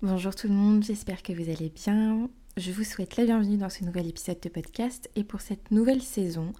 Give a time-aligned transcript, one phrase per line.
[0.00, 2.30] Bonjour tout le monde, j'espère que vous allez bien.
[2.56, 6.02] Je vous souhaite la bienvenue dans ce nouvel épisode de podcast et pour cette nouvelle
[6.02, 6.52] saison,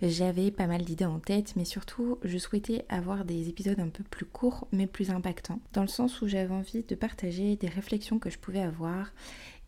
[0.00, 4.02] j'avais pas mal d'idées en tête, mais surtout je souhaitais avoir des épisodes un peu
[4.04, 8.18] plus courts mais plus impactants, dans le sens où j'avais envie de partager des réflexions
[8.18, 9.12] que je pouvais avoir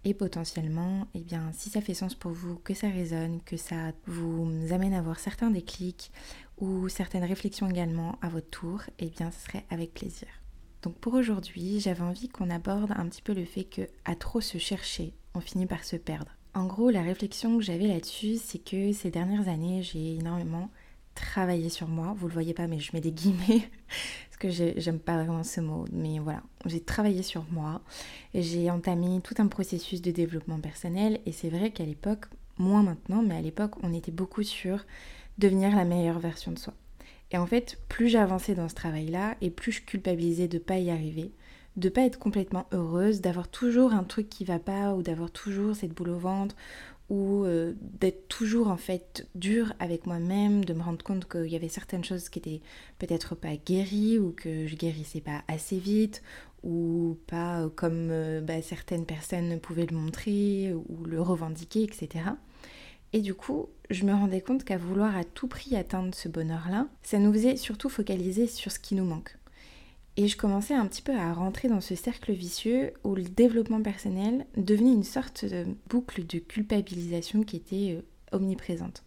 [0.05, 3.93] et potentiellement, eh bien, si ça fait sens pour vous, que ça résonne, que ça
[4.07, 6.11] vous amène à avoir certains déclics
[6.57, 10.40] ou certaines réflexions également à votre tour, eh bien, ce serait avec plaisir.
[10.83, 14.41] Donc pour aujourd'hui, j'avais envie qu'on aborde un petit peu le fait que à trop
[14.41, 16.31] se chercher, on finit par se perdre.
[16.55, 20.69] En gros, la réflexion que j'avais là-dessus, c'est que ces dernières années, j'ai énormément
[21.15, 22.15] travaillé sur moi.
[22.17, 23.69] Vous le voyez pas, mais je mets des guillemets
[24.29, 25.85] parce que j'aime pas vraiment ce mot.
[25.93, 27.83] Mais voilà, j'ai travaillé sur moi.
[28.35, 32.27] J'ai entamé tout un processus de développement personnel et c'est vrai qu'à l'époque,
[32.59, 34.85] moins maintenant, mais à l'époque, on était beaucoup sur
[35.39, 36.75] devenir la meilleure version de soi.
[37.33, 40.91] Et en fait, plus j'avançais dans ce travail-là, et plus je culpabilisais de pas y
[40.91, 41.33] arriver,
[41.77, 45.77] de pas être complètement heureuse, d'avoir toujours un truc qui va pas, ou d'avoir toujours
[45.77, 46.57] cette boule au ventre,
[47.09, 51.57] ou euh, d'être toujours en fait dure avec moi-même, de me rendre compte qu'il y
[51.57, 52.63] avait certaines choses qui étaient
[52.99, 56.23] peut-être pas guéries, ou que je guérissais pas assez vite,
[56.63, 62.25] ou pas comme euh, bah, certaines personnes pouvaient le montrer, ou le revendiquer, etc.
[63.13, 66.87] Et du coup, je me rendais compte qu'à vouloir à tout prix atteindre ce bonheur-là,
[67.03, 69.37] ça nous faisait surtout focaliser sur ce qui nous manque.
[70.17, 73.83] Et je commençais un petit peu à rentrer dans ce cercle vicieux où le développement
[73.83, 79.03] personnel devenait une sorte de boucle de culpabilisation qui était euh, omniprésente.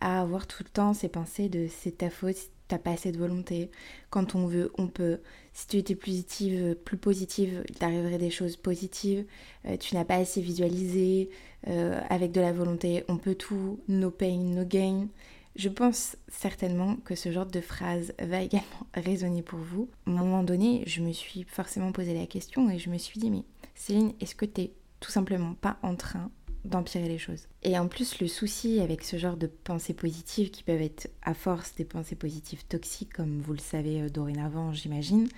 [0.00, 3.18] À avoir tout le temps ces pensées de c'est ta faute, t'as pas assez de
[3.18, 3.70] volonté.
[4.10, 5.20] Quand on veut, on peut.
[5.52, 9.24] Si tu étais positive, plus positive, il t'arriverait des choses positives.
[9.66, 11.30] Euh, tu n'as pas assez visualisé.
[11.66, 13.80] Euh, avec de la volonté, on peut tout.
[13.88, 15.08] No pain, no gain.
[15.56, 19.88] Je pense certainement que ce genre de phrase va également résonner pour vous.
[20.06, 23.20] À un moment donné, je me suis forcément posé la question et je me suis
[23.20, 26.30] dit, mais Céline, est-ce que t'es tout simplement pas en train
[26.64, 27.46] d'empirer les choses.
[27.62, 31.34] Et en plus, le souci avec ce genre de pensées positives qui peuvent être à
[31.34, 35.28] force des pensées positives toxiques, comme vous le savez euh, dorénavant, j'imagine.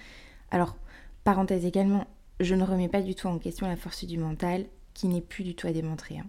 [0.50, 0.76] Alors,
[1.25, 2.06] parenthèse également,
[2.41, 5.44] je ne remets pas du tout en question la force du mental, qui n'est plus
[5.44, 6.19] du tout à démontrer.
[6.19, 6.26] Hein.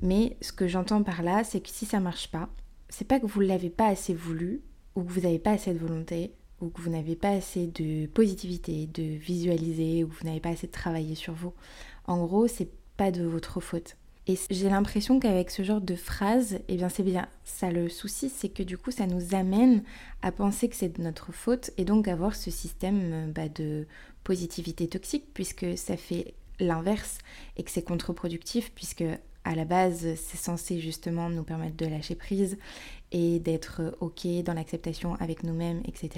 [0.00, 2.48] Mais ce que j'entends par là, c'est que si ça marche pas,
[2.88, 4.62] c'est pas que vous l'avez pas assez voulu,
[4.94, 8.06] ou que vous n'avez pas assez de volonté, ou que vous n'avez pas assez de
[8.06, 11.52] positivité, de visualiser, ou que vous n'avez pas assez de travailler sur vous.
[12.06, 13.96] En gros, c'est pas de votre faute.
[14.28, 18.28] Et j'ai l'impression qu'avec ce genre de phrase, eh bien c'est bien ça le souci,
[18.28, 19.82] c'est que du coup ça nous amène
[20.20, 23.86] à penser que c'est de notre faute et donc avoir ce système euh, bah, de
[24.24, 27.18] positivité toxique puisque ça fait l'inverse
[27.56, 29.04] et que c'est contre-productif puisque
[29.44, 32.58] à la base c'est censé justement nous permettre de lâcher prise
[33.12, 36.10] et d'être ok dans l'acceptation avec nous-mêmes, etc.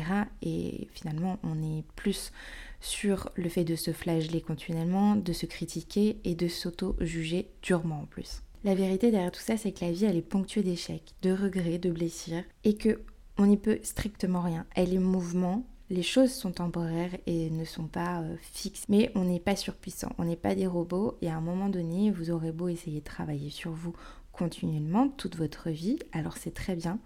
[0.42, 2.32] Et finalement on est plus
[2.80, 8.06] sur le fait de se flageller continuellement, de se critiquer et de s'auto-juger durement en
[8.06, 8.42] plus.
[8.64, 11.78] La vérité derrière tout ça, c'est que la vie, elle est ponctuée d'échecs, de regrets,
[11.78, 13.00] de blessures, et que
[13.38, 14.66] on n'y peut strictement rien.
[14.74, 19.24] Elle est mouvement, les choses sont temporaires et ne sont pas euh, fixes, mais on
[19.24, 22.52] n'est pas surpuissant, on n'est pas des robots, et à un moment donné, vous aurez
[22.52, 23.94] beau essayer de travailler sur vous
[24.32, 26.98] continuellement toute votre vie, alors c'est très bien,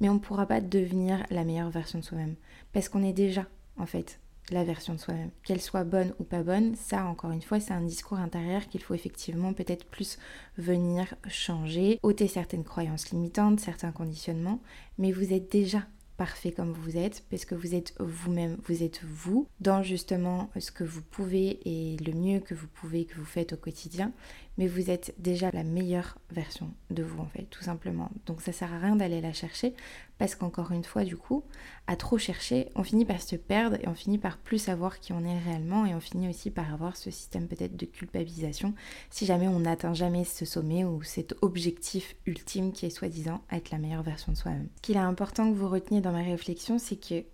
[0.00, 2.34] mais on ne pourra pas devenir la meilleure version de soi-même,
[2.72, 3.46] parce qu'on est déjà,
[3.78, 4.20] en fait,
[4.50, 5.30] la version de soi-même.
[5.44, 8.82] Qu'elle soit bonne ou pas bonne, ça encore une fois, c'est un discours intérieur qu'il
[8.82, 10.18] faut effectivement peut-être plus
[10.56, 14.60] venir changer, ôter certaines croyances limitantes, certains conditionnements,
[14.98, 15.82] mais vous êtes déjà
[16.18, 20.72] parfait comme vous êtes, parce que vous êtes vous-même, vous êtes vous, dans justement ce
[20.72, 24.12] que vous pouvez et le mieux que vous pouvez, que vous faites au quotidien,
[24.58, 28.10] mais vous êtes déjà la meilleure version de vous en fait, tout simplement.
[28.26, 29.72] Donc ça sert à rien d'aller la chercher,
[30.18, 31.44] parce qu'encore une fois, du coup,
[31.86, 35.12] à trop chercher, on finit par se perdre et on finit par plus savoir qui
[35.12, 38.74] on est réellement et on finit aussi par avoir ce système peut-être de culpabilisation
[39.10, 43.70] si jamais on n'atteint jamais ce sommet ou cet objectif ultime qui est soi-disant être
[43.70, 44.68] la meilleure version de soi-même.
[44.76, 47.24] Ce qu'il est important que vous reteniez dans ma réflexion, c'est que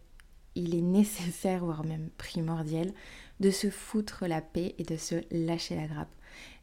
[0.57, 2.93] il est nécessaire, voire même primordial,
[3.41, 6.15] de se foutre la paix et de se lâcher la grappe.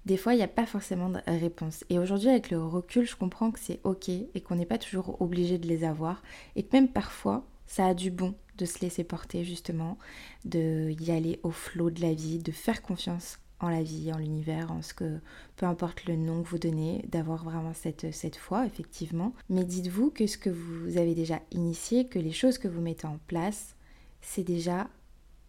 [0.06, 1.84] Des fois, il n'y a pas forcément de réponse.
[1.90, 5.22] Et aujourd'hui, avec le recul, je comprends que c'est ok et qu'on n'est pas toujours
[5.22, 6.24] obligé de les avoir.
[6.56, 9.98] Et que même parfois, ça a du bon de se laisser porter, justement,
[10.46, 14.18] de y aller au flot de la vie, de faire confiance en la vie, en
[14.18, 15.20] l'univers, en ce que,
[15.56, 19.34] peu importe le nom que vous donnez, d'avoir vraiment cette, cette foi, effectivement.
[19.50, 23.06] Mais dites-vous que ce que vous avez déjà initié, que les choses que vous mettez
[23.06, 23.76] en place,
[24.22, 24.88] c'est déjà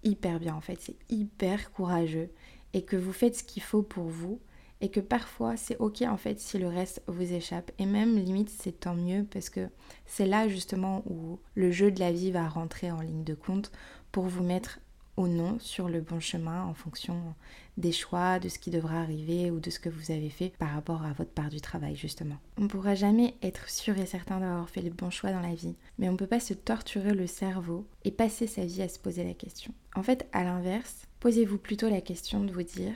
[0.05, 2.31] hyper bien en fait, c'est hyper courageux
[2.75, 4.41] et que vous faites ce qu'il faut pour vous
[4.81, 7.71] et que parfois c'est ok en fait si le reste vous échappe.
[7.79, 9.69] Et même limite c'est tant mieux parce que
[10.07, 13.71] c'est là justement où le jeu de la vie va rentrer en ligne de compte
[14.11, 14.81] pour vous mettre
[15.17, 17.35] ou non sur le bon chemin en fonction
[17.77, 20.71] des choix, de ce qui devra arriver ou de ce que vous avez fait par
[20.71, 22.37] rapport à votre part du travail justement.
[22.59, 25.55] On ne pourra jamais être sûr et certain d'avoir fait le bon choix dans la
[25.55, 28.89] vie, mais on ne peut pas se torturer le cerveau et passer sa vie à
[28.89, 29.75] se poser la question.
[29.95, 32.95] En fait, à l'inverse, posez-vous plutôt la question de vous dire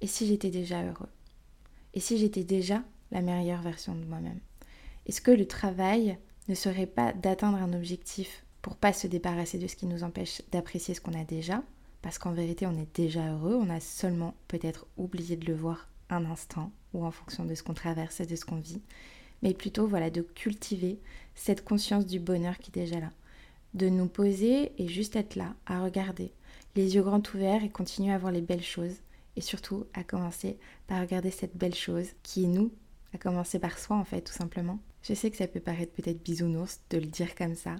[0.00, 1.08] et si j'étais déjà heureux?
[1.94, 4.40] Et si j'étais déjà la meilleure version de moi-même?
[5.06, 6.18] Est-ce que le travail
[6.48, 10.42] ne serait pas d'atteindre un objectif pour pas se débarrasser de ce qui nous empêche
[10.52, 11.62] d'apprécier ce qu'on a déjà
[12.00, 15.88] parce qu'en vérité on est déjà heureux, on a seulement peut-être oublié de le voir
[16.10, 18.82] un instant ou en fonction de ce qu'on traverse et de ce qu'on vit,
[19.42, 20.98] mais plutôt voilà de cultiver
[21.34, 23.10] cette conscience du bonheur qui est déjà là,
[23.74, 26.32] de nous poser et juste être là, à regarder,
[26.76, 28.96] les yeux grands ouverts et continuer à voir les belles choses
[29.36, 32.70] et surtout à commencer par regarder cette belle chose qui est nous,
[33.14, 34.78] à commencer par soi en fait tout simplement.
[35.02, 37.76] Je sais que ça peut paraître peut-être bisounours de le dire comme ça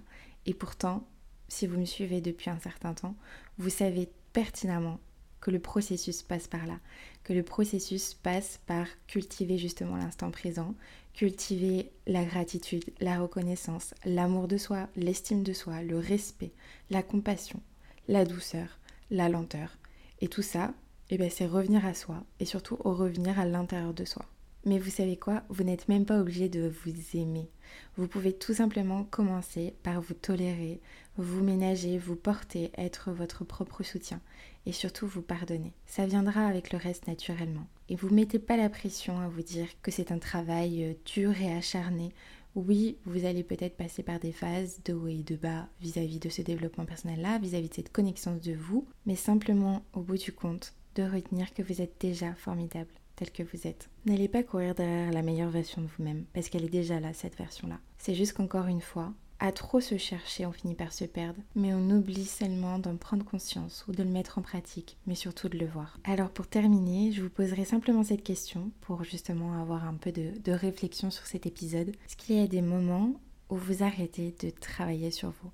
[0.46, 1.06] et pourtant
[1.48, 3.14] si vous me suivez depuis un certain temps,
[3.58, 4.98] vous savez pertinemment
[5.42, 6.78] que le processus passe par là,
[7.24, 10.74] que le processus passe par cultiver justement l'instant présent,
[11.12, 16.52] cultiver la gratitude, la reconnaissance, l'amour de soi, l'estime de soi, le respect,
[16.90, 17.60] la compassion,
[18.08, 18.78] la douceur,
[19.10, 19.76] la lenteur.
[20.20, 20.72] Et tout ça,
[21.10, 24.24] eh ben, c'est revenir à soi et surtout revenir à l'intérieur de soi.
[24.64, 25.42] Mais vous savez quoi?
[25.48, 27.50] Vous n'êtes même pas obligé de vous aimer.
[27.96, 30.80] Vous pouvez tout simplement commencer par vous tolérer,
[31.16, 34.20] vous ménager, vous porter, être votre propre soutien
[34.64, 35.72] et surtout vous pardonner.
[35.86, 37.66] Ça viendra avec le reste naturellement.
[37.88, 41.32] Et vous mettez pas la pression à vous dire que c'est un travail euh, dur
[41.40, 42.14] et acharné.
[42.54, 46.28] Oui, vous allez peut-être passer par des phases de haut et de bas vis-à-vis de
[46.28, 50.74] ce développement personnel-là, vis-à-vis de cette connexion de vous, mais simplement au bout du compte,
[50.94, 53.88] de retenir que vous êtes déjà formidable tel que vous êtes.
[54.06, 57.36] N'allez pas courir derrière la meilleure version de vous-même, parce qu'elle est déjà là, cette
[57.36, 57.78] version-là.
[57.98, 59.12] C'est juste qu'encore une fois,
[59.44, 63.24] à trop se chercher, on finit par se perdre, mais on oublie seulement d'en prendre
[63.24, 65.98] conscience ou de le mettre en pratique, mais surtout de le voir.
[66.04, 70.52] Alors pour terminer, je vous poserai simplement cette question pour justement avoir un peu de,
[70.52, 71.88] réflexion sur cet épisode.
[71.88, 73.14] Est-ce qu'il y a des moments
[73.50, 75.50] où vous arrêtez de travailler sur vous?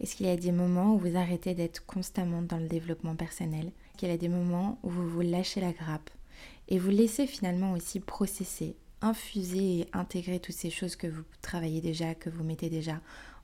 [0.00, 3.68] Est-ce qu'il y a des moments où vous arrêtez d'être constamment dans le développement personnel?
[3.68, 6.10] Est-ce qu'il y a des moments où vous vous lâchez la grappe
[6.70, 11.80] et vous laissez finalement aussi processer, infuser et intégrer toutes ces choses que vous travaillez
[11.80, 13.00] déjà, que vous mettez déjà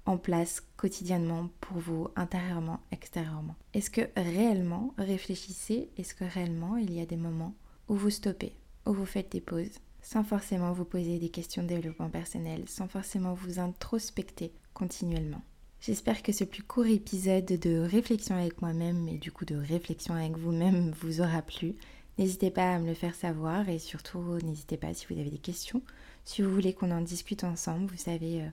[0.07, 3.57] en place quotidiennement pour vous, intérieurement, extérieurement.
[3.75, 7.55] Est-ce que réellement, réfléchissez, est-ce que réellement il y a des moments
[7.89, 8.55] où vous stoppez,
[8.87, 12.87] où vous faites des pauses, sans forcément vous poser des questions de développement personnel, sans
[12.87, 15.43] forcément vous introspecter continuellement?
[15.81, 20.15] J'espère que ce plus court épisode de réflexion avec moi-même et du coup de réflexion
[20.15, 21.75] avec vous-même vous aura plu.
[22.19, 25.39] N'hésitez pas à me le faire savoir et surtout n'hésitez pas si vous avez des
[25.39, 25.83] questions.
[26.25, 28.49] Si vous voulez qu'on en discute ensemble, vous savez euh,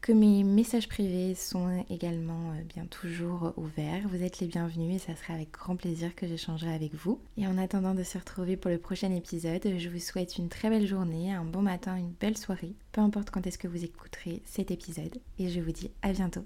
[0.00, 4.06] que mes messages privés sont également euh, bien toujours ouverts.
[4.08, 7.20] Vous êtes les bienvenus et ça sera avec grand plaisir que j'échangerai avec vous.
[7.36, 10.70] Et en attendant de se retrouver pour le prochain épisode, je vous souhaite une très
[10.70, 14.42] belle journée, un bon matin, une belle soirée, peu importe quand est-ce que vous écouterez
[14.44, 15.20] cet épisode.
[15.38, 16.44] Et je vous dis à bientôt.